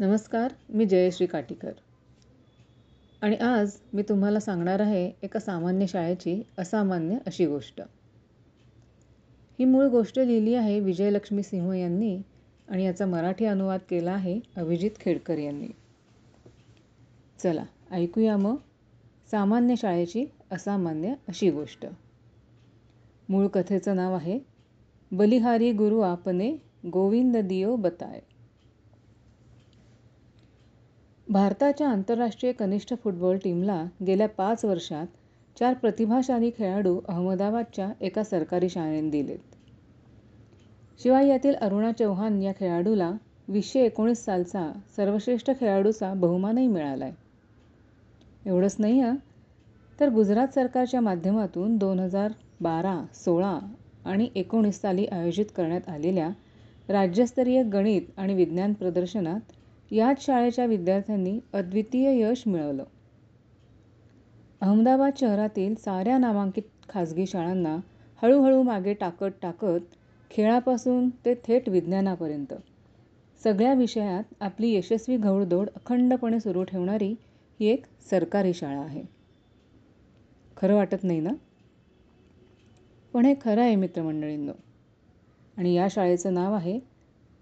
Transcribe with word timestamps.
नमस्कार 0.00 0.52
मी 0.68 0.86
जयश्री 0.86 1.26
काटीकर. 1.26 1.72
आणि 3.22 3.36
आज 3.36 3.76
मी 3.94 4.02
तुम्हाला 4.02 4.40
सांगणार 4.40 4.80
आहे 4.80 5.12
एका 5.22 5.40
सामान्य 5.40 5.86
शाळेची 5.86 6.42
असामान्य 6.58 7.16
अशी 7.26 7.46
गोष्ट. 7.46 7.80
ही 9.58 9.64
मूळ 9.64 9.86
गोष्ट 9.86 10.18
लिहिली 10.18 10.54
आहे 10.54 10.80
विजयलक्ष्मी 10.80 11.42
सिंह 11.42 11.72
यांनी 11.72 12.22
आणि 12.68 12.84
याचा 12.84 13.06
मराठी 13.06 13.44
अनुवाद 13.44 13.80
केला 13.90 14.10
आहे 14.10 14.40
अभिजित 14.56 14.90
खेडकर 15.00 15.38
यांनी. 15.38 15.68
चला 17.42 17.64
ऐकूया 17.90 18.36
मग 18.36 18.56
सामान्य 19.30 19.74
शाळेची 19.76 20.24
असामान्य 20.50 21.14
अशी 21.28 21.50
गोष्ट. 21.50 21.86
मूळ 23.28 23.46
कथेचं 23.46 23.96
नाव 23.96 24.14
आहे 24.14 24.38
बलिहारी 25.12 25.72
गुरु 25.72 26.00
आपने 26.00 26.56
गोविंद 26.92 27.36
दियो 27.36 27.76
बताय 27.76 28.20
भारताच्या 31.30 31.88
आंतरराष्ट्रीय 31.88 32.52
कनिष्ठ 32.52 32.92
फुटबॉल 33.02 33.36
टीमला 33.44 33.82
गेल्या 34.06 34.28
पाच 34.28 34.64
वर्षात 34.64 35.06
चार 35.56 35.74
प्रतिभाशाली 35.74 36.50
खेळाडू 36.58 36.98
अहमदाबादच्या 37.08 37.88
एका 38.00 38.24
सरकारी 38.24 38.68
शाळेने 38.68 39.10
दिलेत. 39.10 39.38
शिवाय 41.00 41.28
यातील 41.28 41.54
अरुणा 41.54 41.92
चौहान 41.92 42.42
या 42.42 42.52
खेळाडूला 42.60 43.10
वीसशे 43.48 43.84
एकोणीस 43.84 44.24
सालचा 44.24 44.70
सर्वश्रेष्ठ 44.96 45.50
खेळाडूचा 45.60 46.12
बहुमानही 46.14 46.66
मिळाला 46.66 47.04
आहे 47.04 48.48
एवढंच 48.48 48.76
नाही 48.78 49.00
हं 49.00 49.14
तर 49.98 50.08
गुजरात 50.08 50.54
सरकारच्या 50.54 51.00
माध्यमातून 51.00 51.76
दोन 51.76 52.00
हजार 52.00 52.32
बारा 52.60 53.00
सोळा 53.14 53.58
आणि 54.04 54.28
एकोणीस 54.34 54.80
साली 54.80 55.06
आयोजित 55.06 55.46
करण्यात 55.56 55.88
आलेल्या 55.88 56.28
राज्यस्तरीय 56.88 57.62
गणित 57.62 58.02
आणि 58.16 58.34
विज्ञान 58.34 58.72
प्रदर्शनात 58.72 59.52
याच 59.90 60.26
शाळेच्या 60.26 60.66
विद्यार्थ्यांनी 60.66 61.40
अद्वितीय 61.52 62.20
यश 62.20 62.42
मिळवलं. 62.46 62.84
अहमदाबाद 64.60 65.12
शहरातील 65.20 65.74
साऱ्या 65.74 66.18
नामांकित 66.18 66.62
खाजगी 66.88 67.26
शाळांना 67.26 67.76
हळूहळू 68.22 68.62
मागे 68.62 68.94
टाकत 68.94 69.30
टाकत 69.42 69.94
खेळापासून 70.30 71.10
ते 71.10 71.34
थेट 71.34 71.68
विज्ञानापर्यंत. 71.68 72.54
सगळ्या 73.44 73.74
विषयात 73.74 74.24
आपली 74.40 74.74
यशस्वी 74.74 75.16
घौडदौड 75.16 75.68
अखंडपणे 75.76 76.40
सुरू 76.40 76.64
ठेवणारी 76.64 77.14
ही 77.60 77.66
एक 77.66 77.84
सरकारी 78.10 78.54
शाळा 78.54 78.80
आहे. 78.80 79.02
खरं 80.56 80.74
वाटत 80.74 81.04
नाही 81.04 81.20
ना? 81.20 81.30
पण 83.12 83.24
हे 83.24 83.34
खरं 83.40 83.60
आहे 83.60 83.76
मित्रमंडळींनो. 83.76 84.52
आणि 85.56 85.74
या 85.74 85.86
शाळेचं 85.90 86.34
नाव 86.34 86.54
आहे 86.54 86.80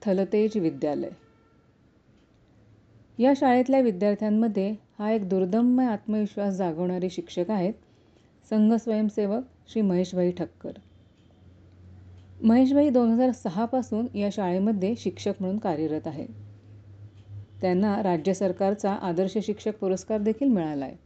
थलतेज 0.02 0.56
विद्यालय. 0.56 1.10
या 3.18 3.32
शाळेतल्या 3.36 3.80
विद्यार्थ्यांमध्ये 3.80 4.74
हा 4.98 5.10
एक 5.12 5.28
दुर्दम्य 5.28 5.84
आत्मविश्वास 5.84 6.54
जागवणारे 6.54 7.10
शिक्षक 7.10 7.50
आहेत 7.50 7.74
संघ 8.50 8.74
स्वयंसेवक 8.74 9.42
श्री 9.68 9.82
महेशभाई 9.82 10.30
ठक्कर. 10.30 10.72
महेशभाई 12.42 12.90
दोन 12.90 13.10
हजार 13.10 13.30
सहापासून 13.32 14.06
या 14.14 14.28
शाळेमध्ये 14.32 14.94
शिक्षक 14.98 15.32
म्हणून 15.40 15.58
कार्यरत 15.58 16.06
आहे. 16.06 16.26
त्यांना 17.60 18.02
राज्य 18.02 18.34
सरकारचा 18.34 18.92
आदर्श 18.92 19.38
शिक्षक 19.42 19.78
पुरस्कार 19.78 20.20
देखील 20.20 20.48
मिळाला 20.48 20.84
आहे 20.84 20.96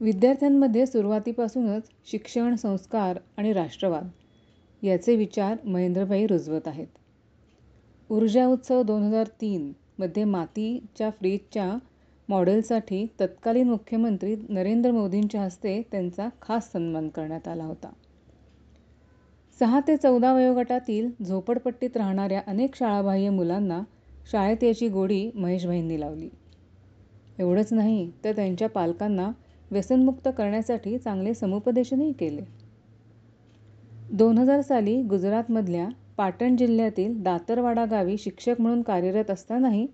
विद्यार्थ्यांमध्ये 0.00 0.86
सुरुवातीपासूनच 0.86 1.90
शिक्षण 2.06 2.54
संस्कार 2.54 3.18
आणि 3.36 3.52
राष्ट्रवाद 3.52 4.08
याचे 4.82 5.16
विचार 5.16 5.56
महेंद्रभाई 5.64 6.26
रुजवत 6.26 6.68
आहेत. 6.68 6.86
ऊर्जा 8.10 8.46
उत्सव 8.46 8.82
दोन 8.82 9.02
हजार 9.02 9.26
तीनमध्ये 9.40 10.24
मातीच्या 10.24 11.10
फ्रीजच्या 11.10 11.78
मॉडेलसाठी 12.28 13.06
तत्कालीन 13.20 13.68
मुख्यमंत्री 13.68 14.36
नरेंद्र 14.48 14.90
मोदींच्या 14.90 15.42
हस्ते 15.42 15.82
त्यांचा 15.92 16.28
खास 16.42 16.72
सन्मान 16.72 17.08
करण्यात 17.08 17.48
आला 17.48 17.64
होता. 17.64 17.90
सहा 19.60 19.80
ते 19.80 19.96
चौदा 19.96 20.32
वयोगटातील 20.32 21.10
झोपडपट्टीत 21.24 21.96
राहणाऱ्या 21.96 22.42
अनेक 22.46 22.76
शाळाबाह्य 22.76 23.30
मुलांना 23.30 23.80
शाळेत 24.32 24.64
याची 24.64 24.88
गोडी 24.88 25.30
महेशभाईंनी 25.34 26.00
लावली. 26.00 26.28
एवढंच 27.38 27.72
नाही 27.72 28.10
तर 28.24 28.32
त्यांच्या 28.32 28.68
पालकांना 28.68 29.30
व्यसनमुक्त 29.70 30.28
करण्यासाठी 30.38 30.98
चांगले 30.98 31.34
समुपदेशनही 31.34 32.12
केले. 32.12 32.42
दोन 34.12 34.38
हजार 34.38 34.60
साली 34.60 35.02
गुजरातमधल्या 35.02 35.88
पाटण 36.20 36.56
जिल्ह्यातील 36.56 37.22
दातरवाडा 37.22 37.84
गावी 37.84 38.18
शिक्षक 38.18 38.60
म्हणून 38.60 38.82
कार्यरत 38.82 39.30
असतानाही 39.30 39.86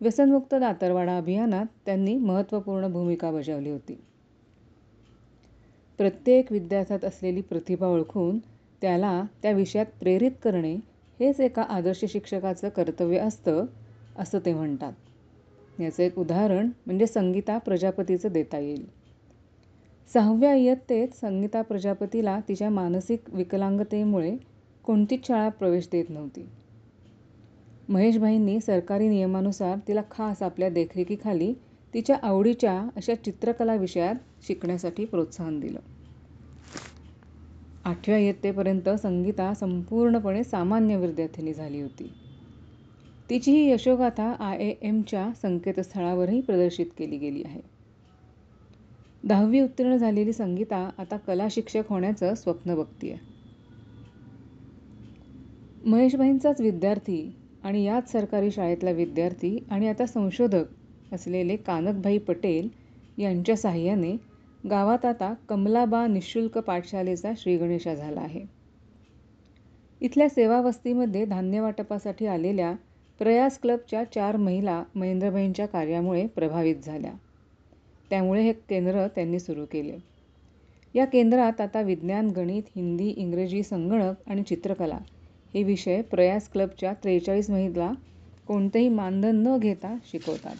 व्यसनमुक्त 0.00 0.54
दातरवाडा 0.54 1.16
अभियानात 1.16 1.66
त्यांनी 1.86 2.16
महत्त्वपूर्ण 2.16 2.92
भूमिका 2.92 3.30
बजावली 3.30 3.70
होती. 3.70 3.98
प्रत्येक 5.98 6.52
विद्यार्थ्यात 6.52 7.04
असलेली 7.04 7.40
प्रतिभा 7.40 7.86
ओळखून 7.86 8.38
त्याला 8.82 9.22
त्या 9.42 9.52
विषयात 9.52 9.86
प्रेरित 10.00 10.30
करणे 10.42 10.74
हेच 11.20 11.40
एका 11.40 11.62
आदर्श 11.62 12.04
शिक्षकाचं 12.08 12.68
कर्तव्य 12.68 13.18
असतं 13.18 13.66
असं 14.18 14.38
ते 14.38 14.54
म्हणतात. 14.54 14.92
याचं 15.80 16.02
एक 16.02 16.18
उदाहरण 16.18 16.70
म्हणजे 16.86 17.06
संगीता 17.06 17.58
प्रजापतीचं 17.58 18.32
देता 18.32 18.58
येईल. 18.58 18.84
सहाव्या 20.14 20.54
इयत्तेत 20.54 21.08
संगीता 21.08 21.62
प्रजापतीला 21.62 22.40
तिच्या 22.48 22.70
मानसिक 22.70 23.20
विकलांगतेमुळे 23.32 24.36
कोणतीच 24.86 25.26
शाळा 25.26 25.48
प्रवेश 25.48 25.88
देत 25.92 26.04
नव्हती. 26.08 26.46
महेशभाईंनी 27.88 28.60
सरकारी 28.60 29.08
नियमानुसार 29.08 29.78
तिला 29.88 30.02
खास 30.10 30.42
आपल्या 30.42 30.68
देखरेखीखाली 30.68 31.54
तिच्या 31.94 32.16
आवडीच्या 32.22 32.88
अशा 32.96 33.14
चित्रकला 33.14 33.74
विषयात 33.74 34.14
शिकण्यासाठी 34.46 35.04
प्रोत्साहन 35.04 35.60
दिलं. 35.60 35.78
आठव्या 37.84 38.18
इयत्तेपर्यंत 38.18 38.88
संगीता 38.88 39.54
संपूर्णपणे 39.54 40.44
सामान्य 40.44 40.96
विद्यार्थिनी 40.96 41.54
झाली 41.54 41.80
होती. 41.80 42.12
तिची 43.30 43.52
ही 43.52 43.70
यशोगाथा 43.70 44.34
आय 44.38 44.56
ए 44.58 44.74
एमच्या 44.82 45.32
संकेतस्थळावरही 45.42 46.40
प्रदर्शित 46.40 46.86
केली 46.98 47.18
गेली 47.18 47.42
आहे. 47.42 47.60
दहावी 49.24 49.60
उत्तीर्ण 49.60 49.96
झालेली 49.96 50.32
संगीता 50.32 50.90
आता 50.98 51.16
कला 51.16 51.46
शिक्षक 51.50 51.82
होण्याचं 51.88 52.34
स्वप्न 52.34 52.74
बघतीये. 52.74 53.35
महेशभाईंचाच 55.86 56.60
विद्यार्थी 56.60 57.30
आणि 57.64 57.84
याच 57.84 58.12
सरकारी 58.12 58.50
शाळेतला 58.50 58.90
विद्यार्थी 58.90 59.58
आणि 59.70 59.88
आता 59.88 60.06
संशोधक 60.06 61.14
असलेले 61.14 61.56
कानकभाई 61.56 62.18
पटेल 62.18 62.68
यांच्या 63.18 63.56
साह्याने 63.56 64.16
गावात 64.70 65.04
आता 65.04 65.32
कमलाबा 65.48 66.06
निशुल्क 66.06 66.58
पाठशालेचा 66.58 67.32
श्रीगणेशा 67.36 67.94
झाला 67.94 68.20
आहे. 68.20 68.44
इथल्या 70.00 70.28
सेवावस्तीमध्ये 70.28 71.24
धान्य 71.24 71.60
वाटपासाठी 71.60 72.26
आलेल्या 72.26 72.72
प्रयास 73.20 73.58
क्लबच्या 73.58 74.04
चार 74.04 74.36
महिला 74.36 74.82
महेंद्रभाईंच्या 74.94 75.66
कार्यामुळे 75.66 76.26
प्रभावित 76.26 76.76
झाल्या. 76.84 77.12
त्यामुळे 78.10 78.42
हे 78.42 78.52
केंद्र 78.52 79.06
त्यांनी 79.06 79.40
सुरू 79.40 79.64
केले. 79.64 79.96
या 80.94 81.04
केंद्रात 81.04 81.60
आता 81.60 81.80
विज्ञान 81.80 82.30
गणित 82.30 82.62
हिंदी 82.76 83.08
इंग्रजी 83.08 83.62
संगणक 83.62 84.14
आणि 84.26 84.42
चित्रकला 84.42 84.98
हे 85.56 85.62
विषय 85.62 86.00
प्रयास 86.02 86.48
क्लबच्या 86.48 86.92
त्रेचाळीस 86.92 87.50
महिला 87.50 87.92
कोणतेही 88.48 88.88
मानधन 88.88 89.36
न 89.36 89.56
घेता 89.58 89.94
शिकवतात. 90.04 90.56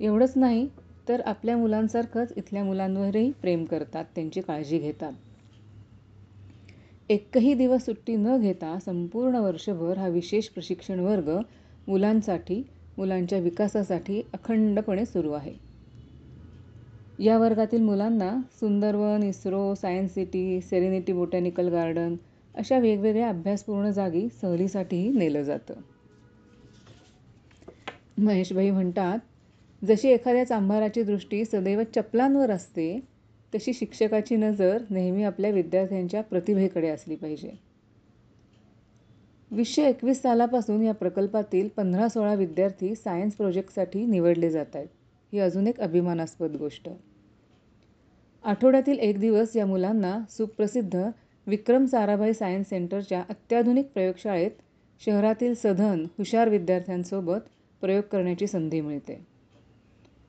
एवढंच 0.00 0.32
नाही 0.36 0.66
तर 1.08 1.20
आपल्या 1.20 1.56
मुलांसारखंच 1.56 2.32
इथल्या 2.36 2.64
मुलांवरही 2.64 3.30
प्रेम 3.32 3.64
करतात 3.64 4.04
त्यांची 4.14 4.40
काळजी 4.40 4.78
घेतात. 4.78 5.12
एकही 7.10 7.54
दिवस 7.54 7.84
सुट्टी 7.84 8.16
न 8.16 8.36
घेता 8.36 8.78
संपूर्ण 8.78 9.36
वर्षभर 9.36 9.98
हा 9.98 10.08
विशेष 10.08 10.48
प्रशिक्षण 10.48 11.00
वर्ग 11.00 11.30
मुलांसाठी 11.86 12.62
मुलांच्या 12.98 13.38
विकासासाठी 13.38 14.22
अखंडपणे 14.32 15.04
सुरू 15.06 15.32
आहे. 15.32 15.52
या 17.18 17.38
वर्गातील 17.38 17.82
मुलांना 17.82 18.30
Sundarvan 18.60 19.22
ISRO 19.22 19.74
science 19.74 20.14
city 20.14 20.60
serenity 20.60 21.12
botanical 21.12 21.68
garden 21.68 22.14
अशा 22.54 22.78
वेगवेगळ्या 22.78 23.28
अभ्यासपूर्ण 23.28 23.90
जागी 23.90 24.28
सहलीसाठीही 24.28 25.10
नेलं 25.10 25.42
जातं. 25.42 25.74
महेशभाई 28.18 28.70
म्हणतात 28.70 29.18
जशी 29.84 30.08
एखाद्या 30.08 30.44
चांभाराची 30.44 31.02
दृष्टी 31.02 31.44
सदैव 31.44 31.82
चपलांवर 31.94 32.50
असते 32.50 33.00
तशी 33.54 33.72
शिक्षकाची 33.72 34.36
नजर 34.36 34.82
नेहमी 34.90 35.22
आपल्या 35.22 35.50
विद्यार्थ्यांच्या 35.50 36.22
प्रतिभेकडे 36.22 36.88
असली 36.88 37.16
पाहिजे. 37.16 37.50
वीसशे 39.50 39.82
एकवीस 39.84 40.22
सालापासून 40.22 40.82
या 40.82 40.94
प्रकल्पातील 40.94 41.68
पंधरा 41.68 42.08
सोळा 42.08 42.34
विद्यार्थी 42.34 42.94
सायन्स 42.94 43.34
प्रोजेक्टसाठी 43.34 44.06
निवडले 44.06 44.50
जात 44.50 44.76
आहेत. 44.76 44.88
ही 45.32 45.38
अजून 45.38 45.66
एक 45.66 45.80
अभिमानास्पद 45.80 46.56
गोष्ट. 46.56 46.88
आठवड्यातील 48.44 48.98
एक 48.98 49.18
दिवस 49.18 49.56
या 49.56 49.66
मुलांना 49.66 50.18
सुप्रसिद्ध 50.30 51.10
विक्रम 51.46 51.86
साराभाई 51.86 52.32
सायन्स 52.32 52.68
सेंटरच्या 52.68 53.22
अत्याधुनिक 53.28 53.86
प्रयोगशाळेत 53.86 54.50
शहरातील 55.06 55.54
सधन 55.54 56.04
हुशार 56.18 56.48
विद्यार्थ्यांसोबत 56.48 57.40
प्रयोग 57.80 58.02
करण्याची 58.02 58.46
संधी 58.46 58.80
मिळते. 58.80 59.26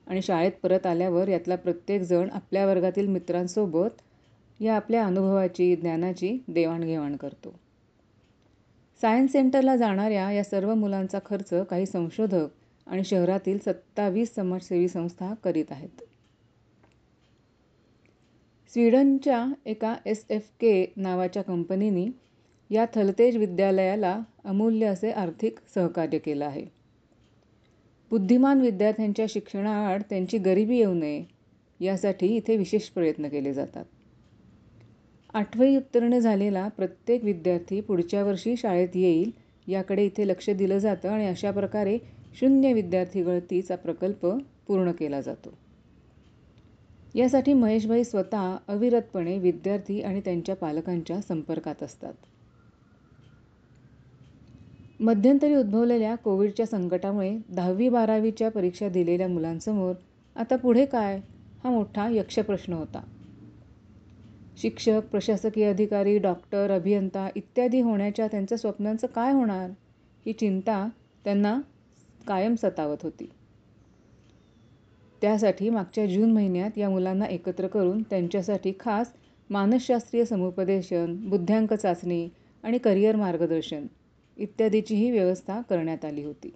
आणि 0.07 0.21
शाळेत 0.21 0.51
परत 0.63 0.85
आल्यावर 0.85 1.27
यातला 1.27 1.55
प्रत्येकजण 1.55 2.29
आपल्या 2.29 2.65
वर्गातील 2.65 3.07
मित्रांसोबत 3.07 4.01
या 4.61 4.75
आपल्या 4.75 5.05
अनुभवाची 5.05 5.75
ज्ञानाची 5.75 6.37
देवाणघेवाण 6.47 7.15
करतो. 7.15 7.55
सायन्स 9.01 9.31
सेंटरला 9.31 9.75
जाणाऱ्या 9.75 10.31
या 10.31 10.43
सर्व 10.43 10.73
मुलांचा 10.73 11.19
खर्च 11.25 11.53
काही 11.69 11.85
संशोधक 11.85 12.47
आणि 12.87 13.03
शहरातील 13.03 13.57
सत्तावीस 13.57 14.35
समाजसेवी 14.35 14.87
संस्था 14.87 15.33
करीत 15.43 15.65
आहेत. 15.69 16.04
स्वीडनच्या 18.73 19.47
एका 19.65 19.95
एस 20.05 20.25
एफ 20.29 20.49
के 20.59 20.85
नावाच्या 20.97 21.43
कंपनीनी 21.43 22.07
या 22.69 22.85
थलतेज 22.95 23.37
विद्यालयाला 23.37 24.19
अमूल्य 24.43 24.85
असे 24.85 25.11
आर्थिक 25.11 25.59
सहकार्य 25.75 26.17
केलं 26.17 26.45
आहे. 26.45 26.65
बुद्धिमान 28.11 28.61
विद्यार्थ्यांच्या 28.61 29.25
शिक्षणाआड 29.29 30.01
त्यांची 30.01 30.37
गरिबी 30.37 30.77
येऊ 30.77 30.93
नये 30.93 31.23
यासाठी 31.79 32.27
इथे 32.27 32.57
विशेष 32.57 32.89
प्रयत्न 32.89 33.27
केले 33.27 33.53
जातात. 33.53 33.85
आठवी 35.33 35.77
उत्तीर्ण 35.77 36.19
झालेला 36.19 36.67
प्रत्येक 36.67 37.23
विद्यार्थी 37.23 37.81
पुढच्या 37.81 38.23
वर्षी 38.23 38.57
शाळेत 38.57 38.95
येईल 38.95 39.31
याकडे 39.67 40.05
इथे 40.05 40.27
लक्ष 40.27 40.49
दिलं 40.49 40.77
जातं 40.77 41.09
आणि 41.09 41.27
अशा 41.27 41.51
प्रकारे 41.51 41.97
शून्य 42.39 42.73
विद्यार्थी 42.73 43.23
गळतीचा 43.23 43.75
प्रकल्प 43.75 44.25
पूर्ण 44.67 44.91
केला 44.91 45.21
जातो. 45.21 45.53
यासाठी 47.15 47.53
महेशभाई 47.53 48.03
स्वतः 48.03 48.57
अविरतपणे 48.67 49.39
विद्यार्थी 49.39 50.01
आणि 50.01 50.21
त्यांच्या 50.21 50.55
पालकांच्या 50.55 51.21
संपर्कात 51.21 51.83
असतात. 51.83 52.13
मध्यंतरी 54.99 55.55
उद्भवलेल्या 55.55 56.15
कोविडच्या 56.15 56.65
संकटामुळे 56.65 57.37
दहावी 57.49 57.89
बारावीच्या 57.89 58.49
परीक्षा 58.51 58.89
दिलेल्या 58.89 59.27
मुलांसमोर 59.27 59.93
आता 60.35 60.55
पुढे 60.55 60.85
काय? 60.85 61.21
हा 61.63 61.69
मोठा 61.69 62.09
यक्षप्रश्न 62.11 62.73
होता. 62.73 63.01
शिक्षक 64.57 65.01
प्रशासकीय 65.11 65.69
अधिकारी 65.69 66.17
डॉक्टर 66.17 66.71
अभियंता 66.71 67.29
इत्यादी 67.35 67.81
होण्याच्या 67.81 68.27
त्यांच्या 68.27 68.57
स्वप्नांचं 68.57 69.07
काय 69.07 69.31
होणार? 69.31 69.69
ही 70.25 70.33
चिंता 70.33 70.87
त्यांना 71.23 71.61
कायम 72.27 72.55
सतावत 72.55 72.97
होती. 73.03 73.29
त्यासाठी 75.25 75.69
मागच्या 75.69 76.05
जून 76.05 76.31
महिन्यात 76.31 76.77
या 76.77 76.89
मुलांना 76.89 77.25
एकत्र 77.25 77.67
करून 77.67 78.01
त्यांच्यासाठी 78.01 78.73
खास 78.79 79.13
मानसशास्त्रीय 79.49 80.25
समुपदेशन 80.25 81.15
बुद्ध्यांक 81.29 81.73
चाचणी 81.73 82.27
आणि 82.63 82.77
करिअर 82.77 83.15
मार्गदर्शन 83.15 83.85
इत्यादीचीही 84.37 85.09
व्यवस्था 85.11 85.59
करण्यात 85.61 86.05
आली 86.05 86.23
होती. 86.23 86.49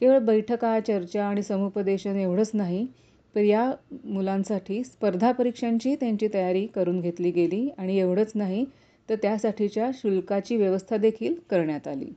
केवळ 0.00 0.18
बैठका 0.18 0.80
चर्चा 0.80 1.24
आणि 1.24 1.42
समुपदेशन 1.42 2.16
एवढंच 2.16 2.50
नाही 2.54 2.86
तर 3.34 3.40
या 3.40 3.72
मुलांसाठी 4.04 4.84
स्पर्धा 4.84 5.32
परीक्षांची 5.32 5.94
त्यांची 5.94 6.28
तयारी 6.34 6.66
करून 6.66 7.00
घेतली 7.00 7.30
गेली 7.30 7.68
आणि 7.78 7.98
एवढंच 7.98 8.32
नाही 8.34 8.64
तर 9.08 9.14
त्यासाठीच्या 9.14 9.90
शुल्काची 9.94 10.56
व्यवस्था 10.56 10.96
देखील 10.96 11.34
करण्यात 11.50 11.88
आली. 11.88 12.12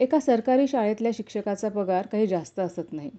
एका 0.00 0.20
सरकारी 0.20 0.66
शाळेतल्या 0.68 1.10
शिक्षकाचा 1.14 1.68
पगार 1.68 2.06
काही 2.06 2.26
जास्त 2.26 2.60
असत 2.60 2.92
नाही. 2.92 3.10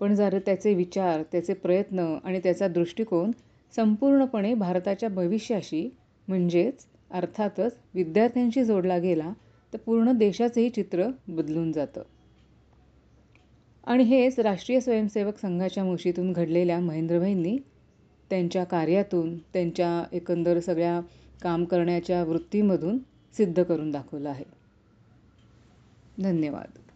पण 0.00 0.14
जर 0.14 0.38
त्याचे 0.38 0.74
विचार 0.74 1.22
त्याचे 1.22 1.54
प्रयत्न 1.54 2.16
आणि 2.24 2.40
त्याचा 2.40 2.68
दृष्टिकोन 2.68 3.30
संपूर्णपणे 3.74 4.54
भारताच्या 4.54 5.08
भविष्याशी 5.08 5.88
म्हणजेच 6.28 6.86
अर्थातच 7.10 7.76
विद्यार्थ्यांशी 7.94 8.64
जोडला 8.64 8.98
गेला 8.98 9.32
तर 9.72 9.78
पूर्ण 9.78 10.12
देशाचंही 10.12 10.70
चित्र 10.70 11.08
बदलून 11.28 11.72
जातं. 11.72 12.02
आणि 13.84 14.04
हेच 14.04 14.38
राष्ट्रीय 14.40 14.80
स्वयंसेवक 14.80 15.38
संघाच्या 15.38 15.84
मुशीतून 15.84 16.32
घडलेल्या 16.32 16.80
महेंद्रभाईंनी 16.80 17.56
त्यांच्या 18.30 18.64
कार्यातून 18.64 19.36
त्यांच्या 19.38 20.02
एकंदर 20.12 20.60
सगळ्या 20.60 21.00
काम 21.42 21.64
करण्याच्या 21.64 22.24
वृत्तीमधून 22.24 22.98
सिद्ध 23.36 23.62
करून 23.62 23.90
दाखवलं 23.90 24.28
आहे. 24.28 24.59
धन्यवाद. 26.22 26.89